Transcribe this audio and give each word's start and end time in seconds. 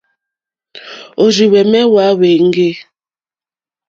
Òrzìhwɛ̀mɛ́́ 1.21 1.85
hwá 1.89 2.05
hwáŋɡè. 2.17 2.69